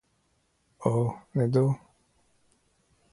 Ho 0.85 1.03
ne 1.39 1.47
do! 1.57 1.63